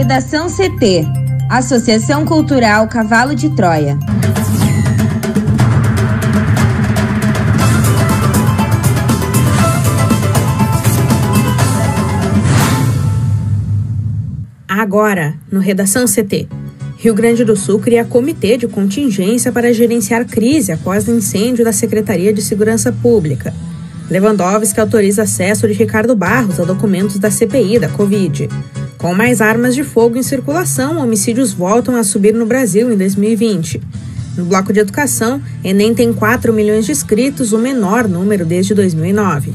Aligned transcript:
Redação 0.00 0.46
CT 0.46 1.04
Associação 1.50 2.24
Cultural 2.24 2.88
Cavalo 2.88 3.34
de 3.34 3.50
Troia. 3.50 3.98
Agora, 14.66 15.34
no 15.52 15.60
Redação 15.60 16.06
CT. 16.06 16.48
Rio 16.96 17.12
Grande 17.12 17.44
do 17.44 17.54
Sul 17.54 17.78
cria 17.78 18.02
comitê 18.02 18.56
de 18.56 18.66
contingência 18.66 19.52
para 19.52 19.70
gerenciar 19.74 20.24
crise 20.24 20.72
após 20.72 21.06
incêndio 21.08 21.62
da 21.62 21.74
Secretaria 21.74 22.32
de 22.32 22.40
Segurança 22.40 22.90
Pública. 22.90 23.52
Lewandowski 24.10 24.80
autoriza 24.80 25.24
acesso 25.24 25.68
de 25.68 25.74
Ricardo 25.74 26.16
Barros 26.16 26.58
a 26.58 26.64
documentos 26.64 27.18
da 27.18 27.30
CPI 27.30 27.78
da 27.78 27.90
Covid. 27.90 28.48
Com 29.00 29.14
mais 29.14 29.40
armas 29.40 29.74
de 29.74 29.82
fogo 29.82 30.18
em 30.18 30.22
circulação, 30.22 30.98
homicídios 30.98 31.54
voltam 31.54 31.96
a 31.96 32.04
subir 32.04 32.34
no 32.34 32.44
Brasil 32.44 32.92
em 32.92 32.98
2020. 32.98 33.80
No 34.36 34.44
bloco 34.44 34.74
de 34.74 34.80
educação, 34.80 35.40
Enem 35.64 35.94
tem 35.94 36.12
4 36.12 36.52
milhões 36.52 36.84
de 36.84 36.92
inscritos, 36.92 37.54
o 37.54 37.58
menor 37.58 38.06
número 38.06 38.44
desde 38.44 38.74
2009. 38.74 39.54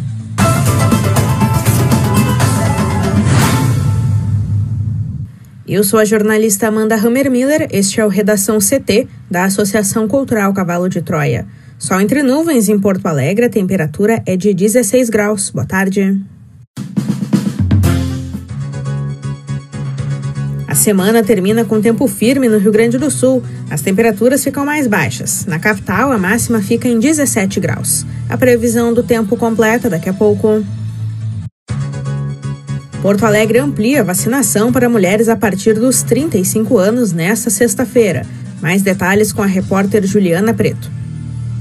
Eu 5.67 5.83
sou 5.83 5.99
a 5.99 6.05
jornalista 6.05 6.67
Amanda 6.69 6.95
Hammermiller, 6.95 7.67
este 7.71 8.01
é 8.01 8.05
o 8.05 8.09
Redação 8.09 8.57
CT 8.57 9.07
da 9.29 9.43
Associação 9.43 10.07
Cultural 10.07 10.51
Cavalo 10.55 10.89
de 10.89 11.03
Troia. 11.03 11.45
Sol 11.77 12.01
entre 12.01 12.23
nuvens 12.23 12.67
em 12.67 12.79
Porto 12.79 13.05
Alegre, 13.05 13.45
a 13.45 13.49
temperatura 13.49 14.23
é 14.25 14.35
de 14.35 14.55
16 14.55 15.07
graus. 15.11 15.51
Boa 15.51 15.67
tarde. 15.67 16.19
A 20.75 20.77
semana 20.77 21.23
termina 21.23 21.63
com 21.63 21.79
tempo 21.79 22.05
firme 22.05 22.49
no 22.49 22.57
Rio 22.57 22.69
Grande 22.69 22.97
do 22.97 23.09
Sul. 23.09 23.41
As 23.71 23.79
temperaturas 23.79 24.43
ficam 24.43 24.65
mais 24.65 24.87
baixas. 24.87 25.45
Na 25.45 25.57
capital, 25.57 26.11
a 26.11 26.17
máxima 26.17 26.61
fica 26.61 26.85
em 26.85 26.99
17 26.99 27.61
graus. 27.61 28.05
A 28.27 28.37
previsão 28.37 28.93
do 28.93 29.01
tempo 29.01 29.37
completa 29.37 29.89
daqui 29.89 30.09
a 30.09 30.13
pouco. 30.13 30.65
Porto 33.01 33.25
Alegre 33.25 33.57
amplia 33.59 34.01
a 34.01 34.03
vacinação 34.03 34.73
para 34.73 34.89
mulheres 34.89 35.29
a 35.29 35.37
partir 35.37 35.75
dos 35.75 36.03
35 36.03 36.77
anos 36.77 37.13
nesta 37.13 37.49
sexta-feira. 37.49 38.25
Mais 38.61 38.81
detalhes 38.81 39.31
com 39.31 39.41
a 39.41 39.45
repórter 39.45 40.05
Juliana 40.05 40.53
Preto. 40.53 40.91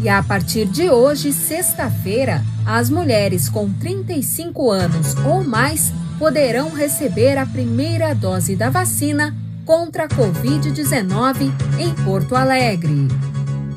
E 0.03 0.09
a 0.09 0.25
partir 0.25 0.65
de 0.65 0.91
hoje, 0.91 1.33
sexta-feira, 1.33 2.43
as 2.67 2.91
mulheres 2.91 3.49
com 3.49 3.71
35 3.75 4.73
anos 4.73 5.15
ou 5.25 5.45
mais 5.45 5.93
poderão 6.19 6.71
receber 6.71 7.37
a 7.37 7.47
primeira 7.47 8.15
dose 8.15 8.57
da 8.57 8.71
vacina 8.71 9.35
contra 9.65 10.05
a 10.05 10.09
Covid-19 10.09 11.51
em 11.79 11.95
Porto 12.05 12.37
Alegre. 12.37 13.09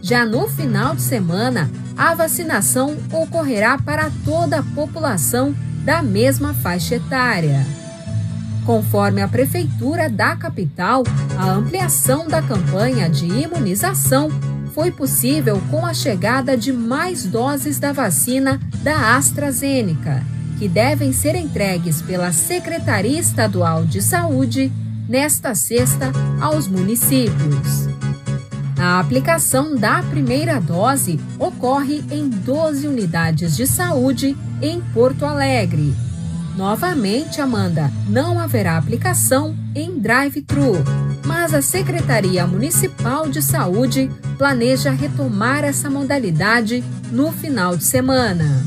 Já 0.02 0.26
no 0.26 0.48
final 0.48 0.96
de 0.96 1.02
semana, 1.02 1.70
a 1.98 2.14
vacinação 2.14 2.96
ocorrerá 3.12 3.78
para 3.78 4.12
toda 4.24 4.60
a 4.60 4.64
população 4.64 5.56
da 5.84 6.02
mesma 6.02 6.54
faixa 6.54 6.96
etária. 6.96 7.66
Conforme 8.66 9.22
a 9.22 9.28
Prefeitura 9.28 10.10
da 10.10 10.36
capital, 10.36 11.04
a 11.38 11.52
ampliação 11.52 12.28
da 12.28 12.42
campanha 12.42 13.10
de 13.10 13.26
imunização 13.26 14.30
foi 14.74 14.92
possível 14.92 15.62
com 15.72 15.86
a 15.86 15.94
chegada 15.94 16.56
de 16.56 16.72
mais 16.72 17.26
doses 17.26 17.80
da 17.80 17.92
vacina 17.92 18.60
da 18.84 19.16
AstraZeneca, 19.16 20.22
que 20.58 20.68
devem 20.68 21.14
ser 21.14 21.36
entregues 21.36 22.02
pela 22.02 22.32
Secretaria 22.32 23.20
Estadual 23.20 23.86
de 23.86 24.02
Saúde 24.02 24.72
nesta 25.08 25.56
sexta 25.56 26.12
aos 26.42 26.68
municípios. 26.68 27.88
A 28.80 29.00
aplicação 29.00 29.76
da 29.76 30.04
primeira 30.04 30.60
dose 30.60 31.20
ocorre 31.40 32.04
em 32.12 32.30
12 32.30 32.88
unidades 32.88 33.56
de 33.56 33.66
saúde 33.66 34.38
em 34.62 34.82
Porto 34.94 35.26
Alegre. 35.26 35.96
Novamente, 36.56 37.42
Amanda, 37.42 37.92
não 38.08 38.40
haverá 38.40 38.78
aplicação 38.78 39.56
em 39.76 40.00
drive-thru, 40.00 40.74
mas 41.26 41.54
a 41.54 41.62
Secretaria 41.62 42.46
Municipal 42.46 43.30
de 43.30 43.42
Saúde 43.42 44.12
planeja 44.38 44.92
retomar 44.92 45.64
essa 45.64 45.90
modalidade 45.90 46.84
no 47.12 47.32
final 47.32 47.76
de 47.76 47.84
semana. 47.84 48.67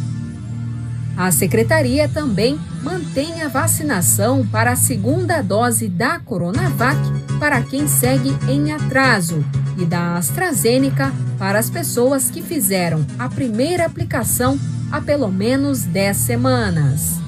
A 1.21 1.31
secretaria 1.31 2.09
também 2.09 2.59
mantém 2.83 3.43
a 3.43 3.49
vacinação 3.49 4.47
para 4.47 4.73
a 4.73 4.77
segunda 4.77 5.43
dose 5.43 5.87
da 5.87 6.19
Coronavac 6.19 6.99
para 7.39 7.61
quem 7.61 7.87
segue 7.87 8.35
em 8.49 8.73
atraso 8.73 9.45
e 9.77 9.85
da 9.85 10.17
AstraZeneca 10.17 11.13
para 11.39 11.59
as 11.59 11.69
pessoas 11.69 12.31
que 12.31 12.41
fizeram 12.41 13.05
a 13.19 13.29
primeira 13.29 13.85
aplicação 13.85 14.59
há 14.91 14.99
pelo 14.99 15.31
menos 15.31 15.83
10 15.83 16.17
semanas. 16.17 17.19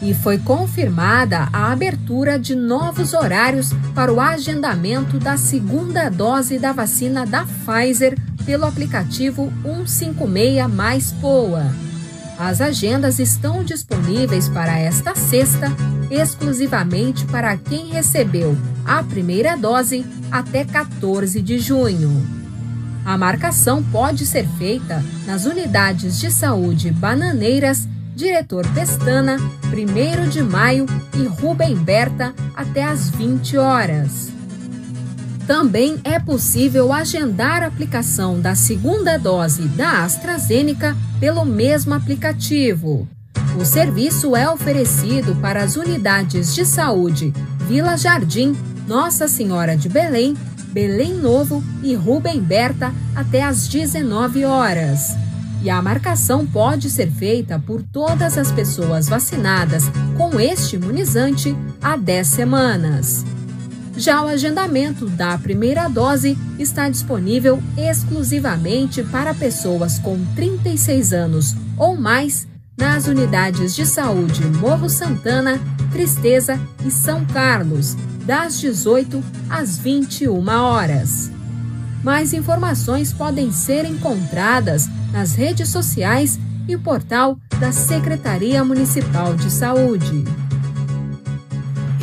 E 0.00 0.14
foi 0.14 0.38
confirmada 0.38 1.48
a 1.52 1.72
abertura 1.72 2.38
de 2.38 2.54
novos 2.54 3.12
horários 3.12 3.72
para 3.92 4.12
o 4.12 4.20
agendamento 4.20 5.18
da 5.18 5.36
segunda 5.36 6.08
dose 6.08 6.60
da 6.60 6.70
vacina 6.70 7.26
da 7.26 7.44
Pfizer 7.44 8.16
pelo 8.46 8.64
aplicativo 8.64 9.52
156 9.64 10.72
Mais 10.72 11.10
Poa. 11.10 11.72
As 12.38 12.60
agendas 12.60 13.18
estão 13.18 13.62
disponíveis 13.62 14.48
para 14.48 14.78
esta 14.78 15.14
sexta, 15.14 15.72
exclusivamente 16.10 17.24
para 17.26 17.56
quem 17.56 17.90
recebeu 17.90 18.56
a 18.84 19.02
primeira 19.02 19.56
dose 19.56 20.04
até 20.30 20.64
14 20.64 21.40
de 21.40 21.58
junho. 21.58 22.26
A 23.04 23.16
marcação 23.16 23.82
pode 23.82 24.26
ser 24.26 24.46
feita 24.58 25.04
nas 25.26 25.44
unidades 25.44 26.18
de 26.18 26.30
saúde 26.30 26.90
Bananeiras, 26.90 27.86
Diretor 28.16 28.66
Pestana, 28.74 29.36
1 29.72 30.28
de 30.28 30.42
maio 30.42 30.86
e 31.14 31.26
Rubem 31.26 31.76
Berta 31.76 32.34
até 32.56 32.82
às 32.82 33.10
20 33.10 33.58
horas. 33.58 34.33
Também 35.46 36.00
é 36.04 36.18
possível 36.18 36.90
agendar 36.90 37.62
a 37.62 37.66
aplicação 37.66 38.40
da 38.40 38.54
segunda 38.54 39.18
dose 39.18 39.68
da 39.68 40.02
AstraZeneca 40.02 40.96
pelo 41.20 41.44
mesmo 41.44 41.92
aplicativo. 41.92 43.06
O 43.60 43.64
serviço 43.64 44.34
é 44.34 44.48
oferecido 44.48 45.36
para 45.36 45.62
as 45.62 45.76
unidades 45.76 46.54
de 46.54 46.64
saúde 46.64 47.32
Vila 47.68 47.96
Jardim, 47.96 48.56
Nossa 48.88 49.28
Senhora 49.28 49.76
de 49.76 49.88
Belém, 49.88 50.34
Belém 50.68 51.14
Novo 51.14 51.62
e 51.82 51.94
Rubem 51.94 52.40
Berta 52.40 52.92
até 53.14 53.42
às 53.42 53.68
19 53.68 54.46
horas. 54.46 55.14
E 55.62 55.68
a 55.68 55.80
marcação 55.80 56.46
pode 56.46 56.88
ser 56.88 57.10
feita 57.10 57.58
por 57.58 57.82
todas 57.82 58.38
as 58.38 58.50
pessoas 58.50 59.08
vacinadas 59.08 59.84
com 60.16 60.40
este 60.40 60.76
imunizante 60.76 61.54
há 61.82 61.96
10 61.96 62.26
semanas. 62.26 63.24
Já 63.96 64.22
o 64.24 64.28
agendamento 64.28 65.06
da 65.06 65.38
primeira 65.38 65.88
dose 65.88 66.36
está 66.58 66.88
disponível 66.88 67.62
exclusivamente 67.76 69.02
para 69.04 69.32
pessoas 69.32 69.98
com 69.98 70.18
36 70.34 71.12
anos 71.12 71.54
ou 71.78 71.96
mais 71.96 72.46
nas 72.76 73.06
unidades 73.06 73.74
de 73.74 73.86
saúde 73.86 74.44
Morro 74.46 74.88
Santana, 74.88 75.60
Tristeza 75.92 76.58
e 76.84 76.90
São 76.90 77.24
Carlos, 77.24 77.96
das 78.26 78.58
18 78.58 79.22
às 79.48 79.78
21 79.78 80.48
horas. 80.48 81.30
Mais 82.02 82.32
informações 82.32 83.12
podem 83.12 83.52
ser 83.52 83.84
encontradas 83.84 84.88
nas 85.12 85.34
redes 85.34 85.68
sociais 85.68 86.38
e 86.68 86.76
portal 86.76 87.38
da 87.60 87.70
Secretaria 87.70 88.64
Municipal 88.64 89.34
de 89.34 89.50
Saúde. 89.50 90.43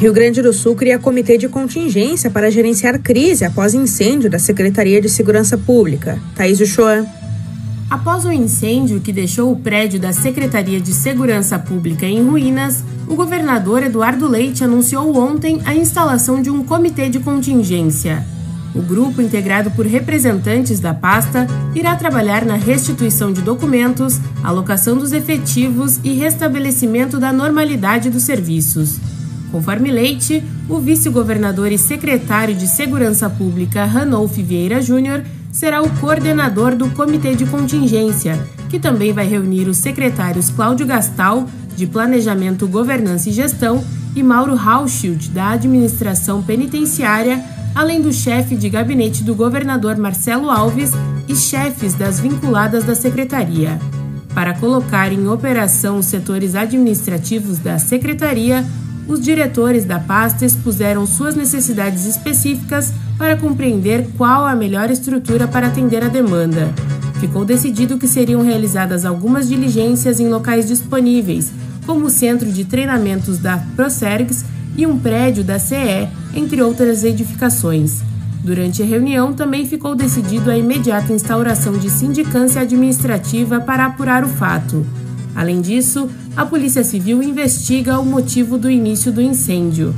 Rio 0.02 0.12
Grande 0.12 0.42
do 0.42 0.52
Sul 0.52 0.74
cria 0.74 0.98
comitê 0.98 1.38
de 1.38 1.48
contingência 1.48 2.32
para 2.32 2.50
gerenciar 2.50 2.98
crise 2.98 3.46
após 3.46 3.76
incêndio 3.76 4.32
da 4.32 4.40
Secretaria 4.40 5.00
de 5.00 5.08
Segurança 5.08 5.60
Pública. 5.60 6.20
Thaís 6.36 6.60
Uchoa. 6.60 7.06
Após 7.88 8.26
o 8.26 8.32
incêndio 8.32 9.00
que 9.00 9.14
deixou 9.14 9.52
o 9.52 9.56
prédio 9.58 10.00
da 10.00 10.12
Secretaria 10.12 10.82
de 10.82 10.92
Segurança 10.92 11.60
Pública 11.60 12.08
em 12.08 12.24
ruínas, 12.24 12.84
o 13.08 13.14
governador 13.14 13.84
Eduardo 13.84 14.28
Leite 14.28 14.64
anunciou 14.64 15.16
ontem 15.16 15.62
a 15.66 15.76
instalação 15.76 16.42
de 16.42 16.50
um 16.50 16.64
comitê 16.64 17.08
de 17.08 17.20
contingência. 17.20 18.26
O 18.74 18.82
grupo, 18.82 19.22
integrado 19.22 19.70
por 19.70 19.86
representantes 19.86 20.80
da 20.80 20.96
pasta, 20.96 21.46
irá 21.76 21.96
trabalhar 21.96 22.44
na 22.44 22.56
restituição 22.56 23.32
de 23.32 23.44
documentos, 23.44 24.20
alocação 24.44 24.98
dos 24.98 25.12
efetivos 25.12 26.00
e 26.04 26.14
restabelecimento 26.14 27.20
da 27.20 27.32
normalidade 27.32 28.10
dos 28.10 28.24
serviços. 28.24 29.11
Conforme 29.52 29.92
Leite, 29.92 30.42
o 30.70 30.80
vice-governador 30.80 31.72
e 31.72 31.78
secretário 31.78 32.56
de 32.56 32.68
Segurança 32.68 33.30
Pública 33.30 33.84
Ranolf 33.84 34.38
Vieira 34.38 34.82
Júnior 34.82 35.24
será 35.52 35.82
o 35.82 35.90
coordenador 36.00 36.76
do 36.76 36.90
Comitê 36.92 37.36
de 37.36 37.46
Contingência, 37.46 38.40
que 38.70 38.80
também 38.80 39.12
vai 39.12 39.28
reunir 39.28 39.68
os 39.68 39.78
secretários 39.78 40.50
Cláudio 40.50 40.88
Gastal, 40.88 41.46
de 41.76 41.86
Planejamento, 41.86 42.68
Governança 42.68 43.30
e 43.30 43.34
Gestão, 43.34 43.84
e 44.16 44.24
Mauro 44.24 44.58
Hauschild, 44.58 45.30
da 45.30 45.50
Administração 45.52 46.42
Penitenciária, 46.42 47.44
além 47.76 48.02
do 48.02 48.12
chefe 48.12 48.56
de 48.56 48.70
gabinete 48.70 49.24
do 49.24 49.36
governador 49.36 49.98
Marcelo 49.98 50.50
Alves 50.50 50.92
e 51.28 51.36
chefes 51.36 51.94
das 51.94 52.20
vinculadas 52.20 52.84
da 52.84 52.96
secretaria. 52.96 53.80
Para 54.34 54.54
colocar 54.54 55.12
em 55.12 55.28
operação 55.28 55.98
os 55.98 56.06
setores 56.06 56.56
administrativos 56.56 57.60
da 57.60 57.78
secretaria, 57.78 58.66
os 59.12 59.20
diretores 59.20 59.84
da 59.84 60.00
pasta 60.00 60.46
expuseram 60.46 61.06
suas 61.06 61.36
necessidades 61.36 62.06
específicas 62.06 62.94
para 63.18 63.36
compreender 63.36 64.08
qual 64.18 64.46
a 64.46 64.56
melhor 64.56 64.90
estrutura 64.90 65.48
para 65.48 65.68
atender 65.68 66.02
a 66.02 66.08
demanda. 66.08 66.74
Ficou 67.20 67.44
decidido 67.44 67.98
que 67.98 68.08
seriam 68.08 68.42
realizadas 68.42 69.04
algumas 69.04 69.50
diligências 69.50 70.20
em 70.20 70.30
locais 70.30 70.68
disponíveis, 70.68 71.52
como 71.86 72.06
o 72.06 72.10
centro 72.10 72.50
de 72.50 72.64
treinamentos 72.64 73.38
da 73.38 73.58
Procergs 73.76 74.46
e 74.78 74.88
um 74.88 74.98
prédio 74.98 75.44
da 75.44 75.60
CE, 75.60 76.08
entre 76.34 76.62
outras 76.62 77.04
edificações. 77.04 78.02
Durante 78.44 78.82
a 78.82 78.86
reunião, 78.86 79.34
também 79.34 79.68
ficou 79.68 79.94
decidido 79.94 80.50
a 80.50 80.58
imediata 80.58 81.14
instauração 81.14 81.74
de 81.74 81.90
sindicância 81.90 82.62
administrativa 82.62 83.60
para 83.60 83.86
apurar 83.86 84.24
o 84.24 84.30
fato. 84.30 84.86
Além 85.36 85.62
disso, 85.62 86.10
a 86.36 86.46
Polícia 86.46 86.84
Civil 86.84 87.22
investiga 87.24 88.00
o 88.00 88.06
motivo 88.06 88.58
do 88.58 88.70
início 88.70 89.12
do 89.12 89.22
incêndio. 89.22 89.96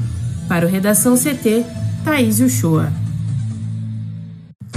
Para 0.47 0.65
o 0.65 0.69
Redação 0.69 1.15
CT, 1.15 1.65
Thaís 2.03 2.39
Uchoa. 2.39 2.91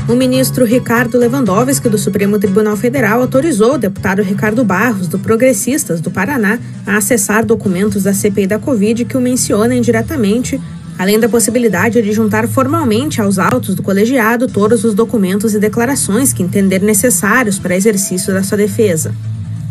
O 0.09 0.15
ministro 0.15 0.65
Ricardo 0.65 1.19
Lewandowski, 1.19 1.89
do 1.89 1.99
Supremo 1.99 2.39
Tribunal 2.39 2.77
Federal, 2.77 3.21
autorizou 3.21 3.75
o 3.75 3.79
deputado 3.79 4.23
Ricardo 4.23 4.65
Barros, 4.65 5.09
do 5.09 5.19
Progressistas 5.19 6.01
do 6.01 6.13
Paraná, 6.13 6.61
a 6.87 6.97
acessar 6.97 7.45
documentos 7.45 8.05
da 8.05 8.15
CPI 8.15 8.47
da 8.47 8.59
Covid 8.59 9.05
que 9.05 9.17
o 9.17 9.21
mencionem 9.21 9.81
diretamente, 9.81 10.61
além 10.97 11.19
da 11.19 11.29
possibilidade 11.29 12.01
de 12.01 12.13
juntar 12.13 12.47
formalmente 12.47 13.21
aos 13.21 13.37
autos 13.37 13.75
do 13.75 13.83
colegiado 13.83 14.47
todos 14.47 14.85
os 14.85 14.95
documentos 14.95 15.55
e 15.55 15.59
declarações 15.59 16.33
que 16.33 16.43
entender 16.43 16.81
necessários 16.81 17.59
para 17.59 17.77
exercício 17.77 18.33
da 18.33 18.45
sua 18.45 18.59
defesa. 18.59 19.13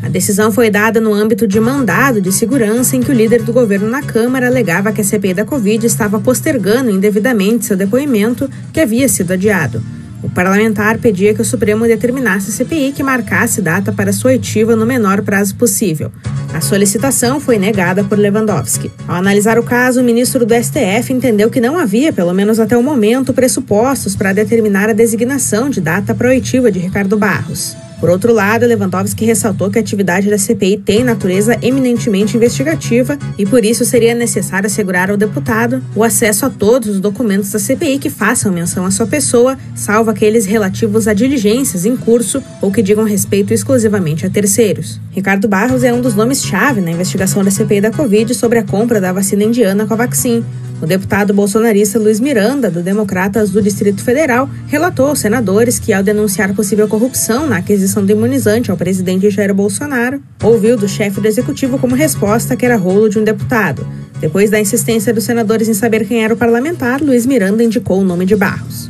A 0.06 0.10
decisão 0.10 0.52
foi 0.52 0.70
dada 0.70 1.02
no 1.02 1.12
âmbito 1.12 1.48
de 1.48 1.60
mandado 1.60 2.22
de 2.22 2.32
segurança 2.32 2.96
em 2.96 3.02
que 3.02 3.10
o 3.10 3.14
líder 3.14 3.42
do 3.42 3.52
governo 3.52 3.90
na 3.90 4.04
Câmara 4.04 4.46
alegava 4.46 4.92
que 4.92 5.02
a 5.02 5.04
CPI 5.04 5.34
da 5.34 5.44
Covid 5.44 5.84
estava 5.84 6.20
postergando 6.20 6.92
indevidamente 6.92 7.66
seu 7.66 7.76
depoimento, 7.76 8.48
que 8.72 8.80
havia 8.80 9.10
sido 9.10 9.34
adiado. 9.34 9.82
O 10.22 10.30
parlamentar 10.30 11.00
pedia 11.00 11.34
que 11.34 11.42
o 11.42 11.46
Supremo 11.46 11.88
determinasse 11.88 12.52
a 12.52 12.54
CPI 12.54 12.92
que 12.92 13.02
marcasse 13.02 13.64
data 13.64 13.92
para 13.92 14.14
sua 14.14 14.32
oitiva 14.32 14.76
no 14.76 14.86
menor 14.86 15.24
prazo 15.24 15.56
possível. 15.56 16.12
A 16.54 16.62
solicitação 16.62 17.40
foi 17.40 17.58
negada 17.58 18.04
por 18.04 18.18
Lewandowski. 18.18 18.92
Ao 19.08 19.16
analisar 19.16 19.58
o 19.58 19.64
caso, 19.64 20.02
o 20.02 20.04
ministro 20.04 20.46
do 20.46 20.54
STF 20.54 21.12
entendeu 21.12 21.50
que 21.50 21.60
não 21.60 21.80
havia, 21.80 22.14
pelo 22.14 22.34
menos 22.34 22.60
até 22.60 22.78
o 22.78 22.84
momento, 22.84 23.34
pressupostos 23.34 24.16
para 24.16 24.34
determinar 24.34 24.88
a 24.88 24.94
designação 24.94 25.68
de 25.68 25.82
data 25.82 26.14
para 26.14 26.40
de 26.40 26.80
Ricardo 26.80 27.18
Barros. 27.18 27.76
Por 28.06 28.12
outro 28.12 28.32
lado, 28.32 28.68
Lewandowski 28.68 29.26
ressaltou 29.26 29.72
que 29.72 29.80
a 29.80 29.82
atividade 29.82 30.30
da 30.30 30.38
CPI 30.38 30.78
tem 30.78 31.04
natureza 31.04 31.58
eminentemente 31.60 32.38
investigativa 32.38 33.18
e 33.36 33.48
por 33.48 33.66
isso 33.66 33.84
seria 33.84 34.14
necessário 34.14 34.68
assegurar 34.68 35.10
ao 35.10 35.18
deputado 35.18 35.82
o 35.96 36.04
acesso 36.04 36.46
a 36.46 36.52
todos 36.52 36.88
os 36.88 37.00
documentos 37.00 37.50
da 37.52 37.58
CPI 37.58 37.98
que 37.98 38.12
façam 38.12 38.52
menção 38.52 38.86
à 38.86 38.92
sua 38.92 39.08
pessoa, 39.08 39.58
salvo 39.74 40.12
aqueles 40.12 40.46
relativos 40.46 41.08
a 41.08 41.16
diligências 41.16 41.84
em 41.84 41.98
curso 41.98 42.44
ou 42.62 42.72
que 42.72 42.84
digam 42.84 43.06
respeito 43.06 43.56
exclusivamente 43.56 44.24
a 44.24 44.30
terceiros. 44.30 45.02
Ricardo 45.10 45.48
Barros 45.48 45.84
é 45.84 45.92
um 45.92 46.00
dos 46.00 46.14
nomes-chave 46.14 46.82
na 46.82 46.92
investigação 46.92 47.44
da 47.44 47.50
CPI 47.50 47.82
da 47.82 47.90
Covid 47.90 48.36
sobre 48.36 48.60
a 48.60 48.64
compra 48.64 49.02
da 49.02 49.12
vacina 49.12 49.44
indiana 49.44 49.88
Covaxin. 49.88 50.46
O 50.82 50.86
deputado 50.86 51.34
bolsonarista 51.34 51.98
Luiz 51.98 52.20
Miranda, 52.20 52.70
do 52.70 52.82
Democratas 52.84 53.50
do 53.50 53.62
Distrito 53.62 54.04
Federal, 54.04 54.50
relatou 54.68 55.08
aos 55.08 55.20
senadores 55.20 55.80
que, 55.80 55.94
ao 55.94 56.04
denunciar 56.04 56.54
possível 56.54 56.88
corrupção 56.88 57.48
na 57.48 57.58
aquisição 57.58 58.06
do 58.06 58.12
imunizante 58.12 58.70
ao 58.70 58.78
presidente 58.78 59.30
Jair 59.30 59.54
Bolsonaro, 59.54 60.22
ouviu 60.44 60.76
do 60.76 60.88
chefe 60.88 61.22
do 61.22 61.28
executivo 61.28 61.80
como 61.80 61.96
resposta 61.96 62.58
que 62.58 62.66
era 62.66 62.76
rolo 62.76 63.10
de 63.10 63.18
um 63.18 63.24
deputado. 63.24 63.88
Depois 64.20 64.50
da 64.50 64.60
insistência 64.60 65.14
dos 65.14 65.24
senadores 65.24 65.70
em 65.70 65.74
saber 65.74 66.06
quem 66.06 66.24
era 66.24 66.34
o 66.34 66.38
parlamentar, 66.38 67.02
Luiz 67.02 67.26
Miranda 67.26 67.64
indicou 67.64 68.02
o 68.02 68.06
nome 68.06 68.26
de 68.26 68.36
Barros. 68.36 68.90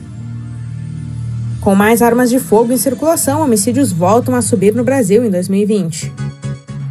Com 1.61 1.75
mais 1.75 2.01
armas 2.01 2.29
de 2.29 2.39
fogo 2.39 2.73
em 2.73 2.77
circulação, 2.77 3.41
homicídios 3.41 3.91
voltam 3.91 4.35
a 4.35 4.41
subir 4.41 4.73
no 4.73 4.83
Brasil 4.83 5.23
em 5.23 5.29
2020. 5.29 6.11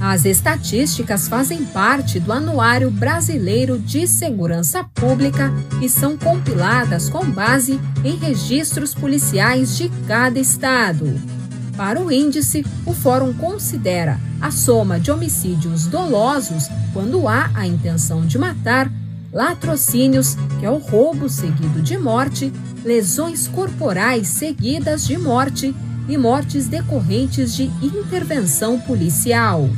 As 0.00 0.24
estatísticas 0.24 1.28
fazem 1.28 1.64
parte 1.64 2.20
do 2.20 2.32
Anuário 2.32 2.88
Brasileiro 2.90 3.78
de 3.78 4.06
Segurança 4.06 4.84
Pública 4.84 5.52
e 5.80 5.88
são 5.88 6.16
compiladas 6.16 7.08
com 7.08 7.24
base 7.24 7.80
em 8.04 8.16
registros 8.16 8.94
policiais 8.94 9.76
de 9.76 9.88
cada 10.06 10.38
estado. 10.38 11.37
Para 11.78 12.02
o 12.02 12.10
índice, 12.10 12.66
o 12.84 12.92
Fórum 12.92 13.32
considera 13.32 14.18
a 14.40 14.50
soma 14.50 14.98
de 14.98 15.12
homicídios 15.12 15.86
dolosos 15.86 16.64
quando 16.92 17.28
há 17.28 17.52
a 17.54 17.68
intenção 17.68 18.26
de 18.26 18.36
matar, 18.36 18.90
latrocínios, 19.32 20.34
que 20.58 20.66
é 20.66 20.70
o 20.70 20.78
roubo 20.78 21.28
seguido 21.28 21.80
de 21.80 21.96
morte, 21.96 22.52
lesões 22.84 23.46
corporais 23.46 24.26
seguidas 24.26 25.06
de 25.06 25.16
morte 25.16 25.72
e 26.08 26.18
mortes 26.18 26.66
decorrentes 26.66 27.54
de 27.54 27.70
intervenção 27.80 28.80
policial. 28.80 29.70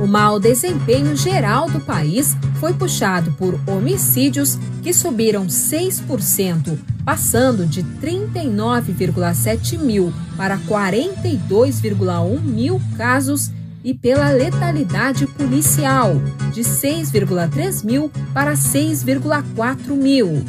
O 0.00 0.06
mau 0.06 0.38
desempenho 0.38 1.16
geral 1.16 1.68
do 1.68 1.80
país 1.80 2.36
foi 2.60 2.72
puxado 2.72 3.32
por 3.32 3.58
homicídios 3.66 4.56
que 4.80 4.92
subiram 4.92 5.46
6%, 5.46 6.78
passando 7.04 7.66
de 7.66 7.82
39,7 7.82 9.76
mil 9.76 10.12
para 10.36 10.56
42,1 10.56 12.40
mil 12.40 12.80
casos, 12.96 13.50
e 13.82 13.94
pela 13.94 14.30
letalidade 14.30 15.26
policial, 15.26 16.20
de 16.52 16.62
6,3 16.62 17.84
mil 17.84 18.10
para 18.34 18.52
6,4 18.52 19.90
mil. 19.94 20.44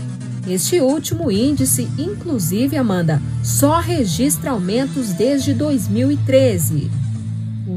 Este 0.48 0.82
último 0.82 1.32
índice, 1.32 1.88
inclusive, 1.98 2.75
Amanda, 2.75 3.22
só 3.44 3.79
registra 3.79 4.51
aumentos 4.51 5.13
desde 5.13 5.53
2013. 5.53 6.89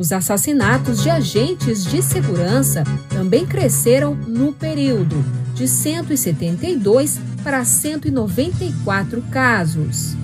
Os 0.03 0.11
assassinatos 0.11 1.01
de 1.01 1.09
agentes 1.09 1.85
de 1.85 2.03
segurança 2.03 2.83
também 3.09 3.47
cresceram 3.47 4.17
no 4.17 4.53
período, 4.53 5.25
de 5.55 5.69
172 5.69 7.21
para 7.45 7.65
194 7.65 9.23
casos. 9.31 10.17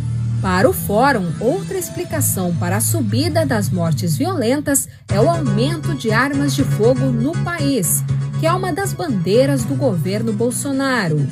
Para 0.42 0.68
o 0.68 0.72
Fórum, 0.72 1.30
outra 1.38 1.78
explicação 1.78 2.52
para 2.56 2.78
a 2.78 2.80
subida 2.80 3.46
das 3.46 3.70
mortes 3.70 4.16
violentas 4.16 4.88
é 5.06 5.20
o 5.20 5.30
aumento 5.30 5.94
de 5.94 6.10
armas 6.10 6.56
de 6.56 6.64
fogo 6.64 7.12
no 7.12 7.30
país, 7.44 8.02
que 8.40 8.48
é 8.48 8.52
uma 8.52 8.72
das 8.72 8.92
bandeiras 8.92 9.62
do 9.62 9.76
governo 9.76 10.32
Bolsonaro. 10.32 11.24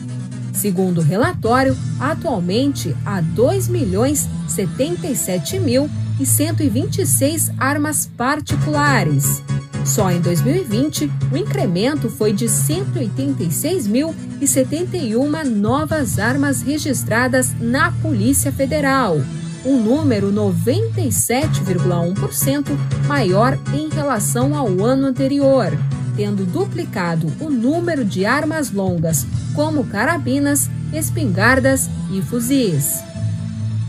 Segundo 0.52 0.98
o 0.98 1.04
relatório, 1.04 1.76
atualmente 1.98 2.94
há 3.04 3.20
2 3.20 3.66
milhões 3.66 4.28
77 4.46 5.58
mil 5.58 5.90
e 6.18 6.26
126 6.26 7.52
armas 7.58 8.08
particulares. 8.16 9.42
Só 9.84 10.10
em 10.10 10.20
2020, 10.20 11.08
o 11.30 11.36
incremento 11.36 12.10
foi 12.10 12.32
de 12.32 12.46
186.071 12.46 15.44
novas 15.44 16.18
armas 16.18 16.60
registradas 16.60 17.54
na 17.60 17.92
Polícia 17.92 18.50
Federal, 18.50 19.20
um 19.64 19.80
número 19.80 20.32
97,1% 20.32 22.66
maior 23.06 23.56
em 23.72 23.88
relação 23.88 24.56
ao 24.56 24.84
ano 24.84 25.06
anterior, 25.06 25.70
tendo 26.16 26.44
duplicado 26.44 27.32
o 27.40 27.48
número 27.48 28.04
de 28.04 28.26
armas 28.26 28.72
longas, 28.72 29.24
como 29.54 29.84
carabinas, 29.84 30.68
espingardas 30.92 31.88
e 32.12 32.20
fuzis. 32.22 33.05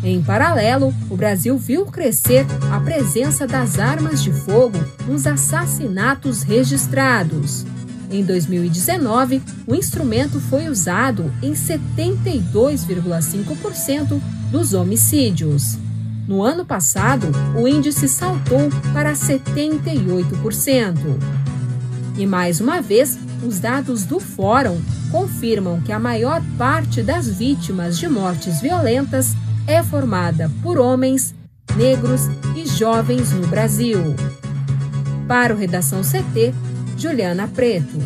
Em 0.03 0.21
paralelo, 0.21 0.93
o 1.09 1.17
Brasil 1.17 1.57
viu 1.57 1.85
crescer 1.85 2.45
a 2.71 2.79
presença 2.79 3.47
das 3.47 3.79
armas 3.79 4.21
de 4.21 4.31
fogo 4.31 4.77
nos 5.07 5.25
assassinatos 5.25 6.43
registrados. 6.43 7.65
Em 8.09 8.23
2019, 8.23 9.41
o 9.65 9.75
instrumento 9.75 10.39
foi 10.39 10.69
usado 10.69 11.29
em 11.41 11.53
72,5% 11.53 14.21
dos 14.51 14.73
homicídios. 14.73 15.77
No 16.27 16.43
ano 16.43 16.63
passado, 16.65 17.27
o 17.55 17.67
índice 17.67 18.07
saltou 18.07 18.69
para 18.93 19.13
78%. 19.13 20.95
E 22.17 22.25
mais 22.25 22.61
uma 22.61 22.81
vez, 22.81 23.19
os 23.45 23.59
dados 23.59 24.03
do 24.03 24.19
Fórum 24.19 24.81
confirmam 25.11 25.81
que 25.81 25.91
a 25.91 25.99
maior 25.99 26.41
parte 26.57 27.01
das 27.01 27.27
vítimas 27.27 27.97
de 27.97 28.07
mortes 28.07 28.61
violentas 28.61 29.35
é 29.67 29.83
formada 29.83 30.49
por 30.63 30.79
homens, 30.79 31.35
negros 31.75 32.21
e 32.55 32.65
jovens 32.65 33.33
no 33.33 33.45
Brasil. 33.47 34.15
Para 35.27 35.53
o 35.53 35.57
Redação 35.57 36.01
CT, 36.01 36.53
Juliana 36.97 37.49
Preto. 37.49 37.99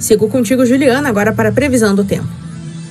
Sigo 0.00 0.28
contigo, 0.28 0.64
Juliana, 0.64 1.10
agora 1.10 1.32
para 1.32 1.50
a 1.50 1.52
previsão 1.52 1.94
do 1.94 2.02
tempo. 2.02 2.28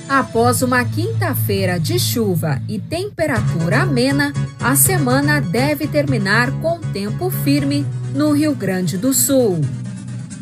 Após 0.08 0.62
uma 0.62 0.84
quinta-feira 0.84 1.80
de 1.80 1.98
chuva 1.98 2.60
e 2.68 2.78
temperatura 2.78 3.82
amena, 3.82 4.32
a 4.60 4.76
semana 4.76 5.40
deve 5.40 5.86
terminar 5.86 6.50
com 6.60 6.78
tempo 6.78 7.28
firme 7.30 7.84
no 8.14 8.32
Rio 8.32 8.54
Grande 8.54 8.96
do 8.96 9.12
Sul. 9.12 9.60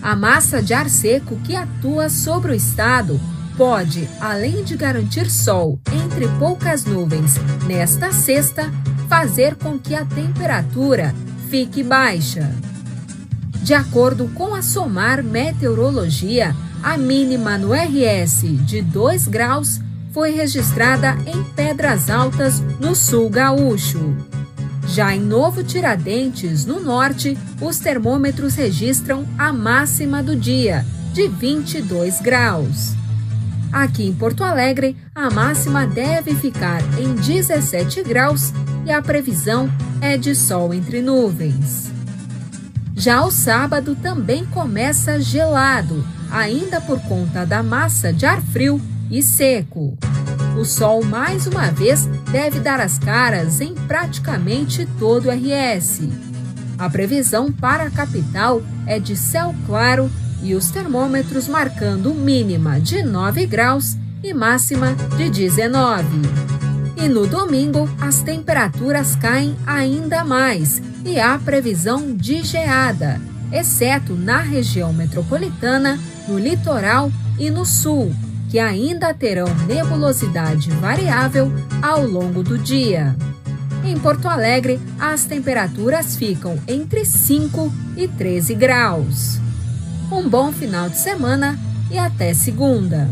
A 0.03 0.15
massa 0.15 0.62
de 0.62 0.75
ar 0.75 0.89
seco 0.89 1.37
que 1.45 1.57
atua 1.57 2.09
sobre 2.09 2.53
o 2.53 2.55
estado 2.55 3.21
pode, 3.61 4.09
além 4.23 4.64
de 4.64 4.75
garantir 4.75 5.31
sol 5.31 5.79
entre 5.93 6.26
poucas 6.38 6.87
nuvens 6.87 7.35
nesta 7.67 8.11
sexta, 8.11 8.73
fazer 9.07 9.55
com 9.55 9.79
que 9.79 9.95
a 9.95 10.02
temperatura 10.02 11.14
fique 11.50 11.83
baixa. 11.83 12.50
De 13.62 13.75
acordo 13.75 14.29
com 14.29 14.55
a 14.55 14.62
SOMAR 14.62 15.23
Meteorologia, 15.23 16.57
a 16.83 16.97
mínima 16.97 17.59
no 17.59 17.75
RS 17.75 18.45
de 18.64 18.81
2 18.81 19.29
graus 19.29 19.79
foi 20.11 20.31
registrada 20.31 21.19
em 21.26 21.45
Pedras 21.52 22.09
Altas, 22.09 22.61
no 22.81 22.95
sul 22.95 23.29
gaúcho. 23.29 24.17
Já 24.87 25.14
em 25.14 25.21
Novo 25.21 25.62
Tiradentes, 25.62 26.64
no 26.64 26.81
norte, 26.81 27.37
os 27.61 27.79
termômetros 27.79 28.55
registram 28.55 29.26
a 29.37 29.52
máxima 29.52 30.23
do 30.23 30.35
dia, 30.35 30.83
de 31.12 31.29
22 31.29 32.23
graus. 32.23 32.99
Aqui 33.73 34.09
em 34.09 34.12
Porto 34.12 34.43
Alegre, 34.43 34.97
a 35.15 35.31
máxima 35.31 35.87
deve 35.87 36.35
ficar 36.35 36.83
em 36.99 37.15
17 37.15 38.03
graus 38.03 38.53
e 38.85 38.91
a 38.91 39.00
previsão 39.00 39.71
é 40.00 40.17
de 40.17 40.35
sol 40.35 40.75
entre 40.75 41.00
nuvens. 41.00 41.91
Já 42.97 43.25
o 43.25 43.31
sábado 43.31 43.95
também 43.95 44.45
começa 44.45 45.21
gelado, 45.21 46.05
ainda 46.31 46.81
por 46.81 47.00
conta 47.03 47.47
da 47.47 47.62
massa 47.62 48.12
de 48.12 48.27
ar 48.27 48.43
frio 48.43 48.81
e 49.11 49.23
seco. 49.23 49.97
O 50.59 50.65
sol 50.65 51.05
mais 51.05 51.47
uma 51.47 51.71
vez 51.71 52.07
deve 52.33 52.59
dar 52.59 52.81
as 52.81 52.99
caras 52.99 53.61
em 53.61 53.75
praticamente 53.75 54.87
todo 54.99 55.29
o 55.29 55.31
RS. 55.31 56.03
A 56.77 56.91
previsão 56.91 57.53
para 57.53 57.85
a 57.85 57.91
capital 57.91 58.62
é 58.87 58.99
de 58.99 59.17
céu 59.17 59.55
claro 59.67 60.11
e 60.43 60.55
os 60.55 60.71
termômetros 60.71 61.49
marcando 61.49 62.15
mínima 62.15 62.81
de 62.81 63.03
9 63.03 63.47
graus 63.47 63.97
e 64.23 64.33
máxima 64.33 64.95
de 65.17 65.31
19. 65.31 66.07
E 66.97 67.09
no 67.09 67.27
domingo, 67.27 67.89
as 68.01 68.21
temperaturas 68.21 69.17
caem 69.17 69.57
ainda 69.67 70.25
mais 70.25 70.83
e 71.05 71.19
há 71.19 71.39
previsão 71.39 72.15
de 72.15 72.43
geada, 72.43 73.21
exceto 73.51 74.15
na 74.15 74.41
região 74.41 74.93
metropolitana, 74.93 75.99
no 76.29 76.39
litoral 76.39 77.11
e 77.39 77.51
no 77.51 77.65
sul, 77.65 78.15
que 78.51 78.59
ainda 78.59 79.15
terão 79.15 79.47
nebulosidade 79.67 80.71
variável 80.73 81.51
ao 81.81 82.07
longo 82.07 82.43
do 82.43 82.59
dia. 82.59 83.17
Em 83.83 83.99
Porto 83.99 84.29
Alegre, 84.29 84.79
as 84.99 85.25
temperaturas 85.25 86.17
ficam 86.17 86.59
entre 86.69 87.07
5 87.07 87.73
e 87.97 88.07
13 88.07 88.55
graus. 88.55 89.40
Um 90.12 90.29
bom 90.29 90.50
final 90.50 90.88
de 90.88 90.99
semana 90.99 91.57
e 91.88 91.97
até 91.97 92.35
segunda. 92.35 93.09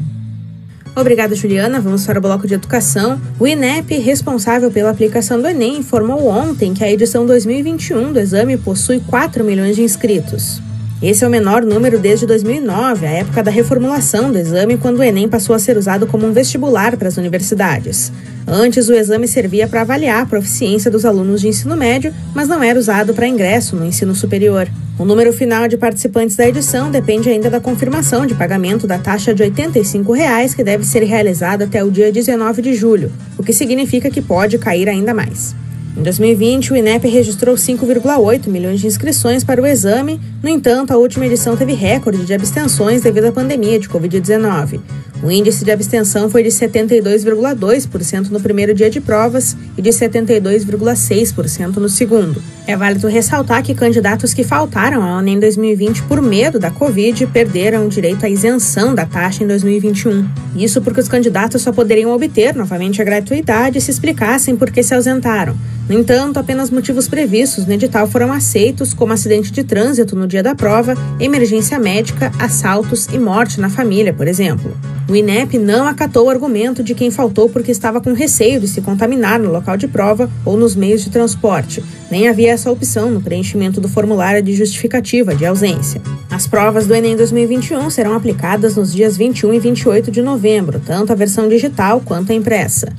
Obrigada, 0.96 1.32
Juliana. 1.32 1.80
Vamos 1.80 2.04
para 2.04 2.18
o 2.18 2.22
bloco 2.22 2.44
de 2.44 2.54
educação. 2.54 3.20
O 3.38 3.46
INEP, 3.46 3.96
responsável 3.98 4.68
pela 4.68 4.90
aplicação 4.90 5.40
do 5.40 5.46
Enem, 5.46 5.78
informou 5.78 6.26
ontem 6.26 6.74
que 6.74 6.82
a 6.82 6.90
edição 6.90 7.24
2021 7.24 8.12
do 8.12 8.18
exame 8.18 8.56
possui 8.56 8.98
4 8.98 9.44
milhões 9.44 9.76
de 9.76 9.82
inscritos. 9.82 10.60
Esse 11.00 11.22
é 11.22 11.28
o 11.28 11.30
menor 11.30 11.62
número 11.62 12.00
desde 12.00 12.26
2009, 12.26 13.06
a 13.06 13.10
época 13.10 13.44
da 13.44 13.50
reformulação 13.52 14.32
do 14.32 14.38
exame, 14.38 14.76
quando 14.76 14.98
o 14.98 15.02
Enem 15.04 15.28
passou 15.28 15.54
a 15.54 15.58
ser 15.60 15.76
usado 15.76 16.08
como 16.08 16.26
um 16.26 16.32
vestibular 16.32 16.96
para 16.96 17.06
as 17.06 17.16
universidades. 17.16 18.10
Antes, 18.44 18.88
o 18.88 18.94
exame 18.94 19.28
servia 19.28 19.68
para 19.68 19.82
avaliar 19.82 20.22
a 20.22 20.26
proficiência 20.26 20.90
dos 20.90 21.04
alunos 21.04 21.40
de 21.40 21.46
ensino 21.46 21.76
médio, 21.76 22.12
mas 22.34 22.48
não 22.48 22.60
era 22.60 22.76
usado 22.76 23.14
para 23.14 23.28
ingresso 23.28 23.76
no 23.76 23.86
ensino 23.86 24.16
superior. 24.16 24.68
O 24.98 25.04
número 25.04 25.32
final 25.32 25.68
de 25.68 25.76
participantes 25.76 26.34
da 26.34 26.48
edição 26.48 26.90
depende 26.90 27.28
ainda 27.28 27.48
da 27.48 27.60
confirmação 27.60 28.26
de 28.26 28.34
pagamento 28.34 28.84
da 28.84 28.98
taxa 28.98 29.32
de 29.32 29.44
85 29.44 30.12
reais, 30.12 30.54
que 30.54 30.64
deve 30.64 30.84
ser 30.84 31.04
realizada 31.04 31.66
até 31.66 31.84
o 31.84 31.90
dia 31.90 32.10
19 32.10 32.60
de 32.60 32.74
julho, 32.74 33.12
o 33.38 33.44
que 33.44 33.52
significa 33.52 34.10
que 34.10 34.20
pode 34.20 34.58
cair 34.58 34.88
ainda 34.88 35.14
mais. 35.14 35.54
Em 35.96 36.02
2020, 36.02 36.72
o 36.72 36.76
INEP 36.76 37.06
registrou 37.06 37.54
5,8 37.54 38.48
milhões 38.48 38.80
de 38.80 38.88
inscrições 38.88 39.44
para 39.44 39.62
o 39.62 39.66
exame, 39.66 40.20
no 40.42 40.48
entanto, 40.48 40.92
a 40.92 40.96
última 40.96 41.26
edição 41.26 41.56
teve 41.56 41.74
recorde 41.74 42.24
de 42.24 42.34
abstenções 42.34 43.00
devido 43.00 43.26
à 43.26 43.32
pandemia 43.32 43.78
de 43.78 43.88
Covid-19. 43.88 44.80
O 45.22 45.30
índice 45.30 45.64
de 45.64 45.72
abstenção 45.72 46.30
foi 46.30 46.44
de 46.44 46.48
72,2% 46.50 48.28
no 48.28 48.40
primeiro 48.40 48.72
dia 48.72 48.88
de 48.88 49.00
provas 49.00 49.56
e 49.76 49.82
de 49.82 49.90
72,6% 49.90 51.76
no 51.76 51.88
segundo. 51.88 52.40
É 52.66 52.76
válido 52.76 53.08
ressaltar 53.08 53.62
que 53.62 53.74
candidatos 53.74 54.32
que 54.32 54.44
faltaram 54.44 55.02
ao 55.02 55.20
Enem 55.20 55.40
2020 55.40 56.02
por 56.04 56.22
medo 56.22 56.58
da 56.58 56.70
Covid 56.70 57.26
perderam 57.26 57.86
o 57.86 57.88
direito 57.88 58.24
à 58.24 58.28
isenção 58.28 58.94
da 58.94 59.06
taxa 59.06 59.42
em 59.42 59.46
2021. 59.46 60.28
Isso 60.54 60.80
porque 60.80 61.00
os 61.00 61.08
candidatos 61.08 61.62
só 61.62 61.72
poderiam 61.72 62.12
obter 62.12 62.54
novamente 62.54 63.02
a 63.02 63.04
gratuidade 63.04 63.80
se 63.80 63.90
explicassem 63.90 64.54
por 64.54 64.70
que 64.70 64.82
se 64.82 64.94
ausentaram. 64.94 65.56
No 65.88 65.98
entanto, 65.98 66.38
apenas 66.38 66.70
motivos 66.70 67.08
previstos 67.08 67.64
no 67.64 67.72
edital 67.72 68.06
foram 68.06 68.30
aceitos, 68.30 68.92
como 68.92 69.14
acidente 69.14 69.50
de 69.50 69.64
trânsito 69.64 70.14
no 70.14 70.26
dia 70.26 70.42
da 70.42 70.54
prova, 70.54 70.94
emergência 71.18 71.78
médica, 71.78 72.30
assaltos 72.38 73.06
e 73.06 73.18
morte 73.18 73.58
na 73.58 73.70
família, 73.70 74.12
por 74.12 74.28
exemplo. 74.28 74.76
O 75.08 75.16
INEP 75.16 75.56
não 75.56 75.86
acatou 75.86 76.26
o 76.26 76.30
argumento 76.30 76.82
de 76.82 76.94
quem 76.94 77.10
faltou 77.10 77.48
porque 77.48 77.70
estava 77.70 78.02
com 78.02 78.12
receio 78.12 78.60
de 78.60 78.68
se 78.68 78.82
contaminar 78.82 79.40
no 79.40 79.50
local 79.50 79.78
de 79.78 79.88
prova 79.88 80.30
ou 80.44 80.58
nos 80.58 80.76
meios 80.76 81.02
de 81.02 81.08
transporte. 81.08 81.82
Nem 82.10 82.28
havia 82.28 82.50
essa 82.50 82.70
opção 82.70 83.10
no 83.10 83.22
preenchimento 83.22 83.80
do 83.80 83.88
formulário 83.88 84.42
de 84.42 84.52
justificativa 84.52 85.34
de 85.34 85.46
ausência. 85.46 86.02
As 86.30 86.46
provas 86.46 86.86
do 86.86 86.94
Enem 86.94 87.16
2021 87.16 87.88
serão 87.88 88.14
aplicadas 88.14 88.76
nos 88.76 88.92
dias 88.92 89.16
21 89.16 89.54
e 89.54 89.58
28 89.58 90.10
de 90.10 90.20
novembro, 90.20 90.82
tanto 90.84 91.10
a 91.10 91.16
versão 91.16 91.48
digital 91.48 92.02
quanto 92.04 92.30
a 92.30 92.34
impressa. 92.34 92.92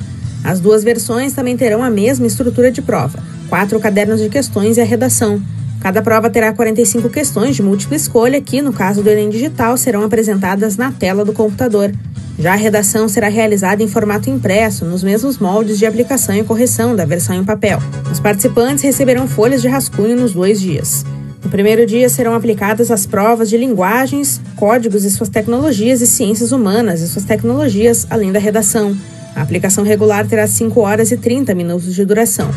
As 0.44 0.60
duas 0.60 0.84
versões 0.84 1.34
também 1.34 1.58
terão 1.58 1.84
a 1.84 1.90
mesma 1.90 2.28
estrutura 2.28 2.72
de 2.72 2.82
prova: 2.82 3.20
quatro 3.50 3.80
cadernos 3.80 4.22
de 4.22 4.30
questões 4.30 4.78
e 4.78 4.82
a 4.82 4.86
redação. 4.86 5.42
Cada 5.82 6.02
prova 6.02 6.30
terá 6.30 6.52
45 6.52 7.10
questões 7.10 7.56
de 7.56 7.64
múltipla 7.64 7.96
escolha 7.96 8.42
que, 8.42 8.62
no 8.62 8.74
caso 8.74 9.02
do 9.02 9.10
Enem 9.10 9.30
Digital, 9.30 9.78
serão 9.78 10.04
apresentadas 10.04 10.76
na 10.76 10.92
tela 10.92 11.24
do 11.24 11.32
computador. 11.32 11.92
Já 12.38 12.54
a 12.54 12.58
redação 12.58 13.08
será 13.10 13.28
realizada 13.28 13.84
em 13.84 13.88
formato 13.88 14.30
impresso, 14.30 14.86
nos 14.86 15.04
mesmos 15.04 15.38
moldes 15.38 15.78
de 15.78 15.86
aplicação 15.86 16.36
e 16.36 16.44
correção 16.44 16.96
da 16.96 17.06
versão 17.06 17.36
em 17.36 17.44
papel. 17.44 17.80
Os 18.12 18.20
participantes 18.20 18.84
receberão 18.84 19.28
folhas 19.28 19.62
de 19.62 19.68
rascunho 19.68 20.16
nos 20.16 20.34
dois 20.34 20.60
dias. 20.60 21.06
No 21.44 21.50
primeiro 21.50 21.86
dia 21.86 22.10
serão 22.10 22.34
aplicadas 22.34 22.92
as 22.92 23.06
provas 23.06 23.50
de 23.50 23.58
linguagens, 23.58 24.42
códigos 24.56 25.06
e 25.06 25.12
suas 25.12 25.30
tecnologias 25.30 26.02
e 26.02 26.08
ciências 26.08 26.52
humanas 26.52 27.02
e 27.02 27.08
suas 27.08 27.26
tecnologias, 27.26 28.06
além 28.10 28.32
da 28.32 28.40
redação. 28.40 28.96
A 29.36 29.42
aplicação 29.42 29.84
regular 29.84 30.28
terá 30.28 30.48
5 30.48 30.80
horas 30.80 31.12
e 31.12 31.18
30 31.18 31.54
minutos 31.56 31.94
de 31.94 32.04
duração. 32.06 32.50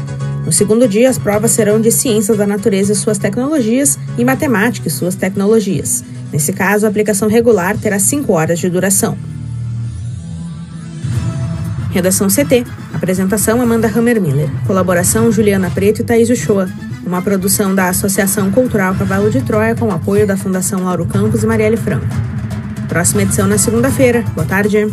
No 0.45 0.53
segundo 0.53 0.89
dia, 0.89 1.09
as 1.09 1.19
provas 1.19 1.53
serão 1.53 1.81
de 1.81 1.93
ciências 1.93 2.37
da 2.37 2.47
natureza 2.47 2.93
e 2.93 2.97
suas 2.97 3.19
tecnologias 3.19 3.99
e 4.19 4.25
matemática 4.25 4.89
e 4.89 4.91
suas 4.91 5.15
tecnologias. 5.15 6.05
Nesse 6.33 6.53
caso, 6.53 6.87
a 6.87 6.89
aplicação 6.89 7.29
regular 7.29 7.77
terá 7.77 7.99
5 7.99 8.33
horas 8.33 8.59
de 8.59 8.69
duração. 8.69 9.17
Redação 11.93 12.29
CT. 12.29 12.65
Apresentação 12.95 13.61
Amanda 13.61 13.87
Hammermiller. 13.87 14.49
Colaboração 14.67 15.31
Juliana 15.31 15.71
Preto 15.71 16.01
e 16.01 16.05
Thaís 16.05 16.31
Uchoa. 16.31 16.69
Uma 17.05 17.21
produção 17.21 17.75
da 17.75 17.89
Associação 17.91 18.51
Cultural 18.51 18.95
Cavalo 18.95 19.31
de 19.31 19.43
Troia 19.43 19.75
com 19.75 19.91
apoio 19.91 20.27
da 20.27 20.37
Fundação 20.37 20.85
Lauro 20.85 21.05
Campos 21.05 21.43
e 21.43 21.47
Marielle 21.47 21.77
Franco. 21.77 22.07
Próxima 22.89 23.23
edição 23.23 23.47
na 23.47 23.59
segunda-feira. 23.59 24.25
Boa 24.35 24.47
tarde. 24.47 24.87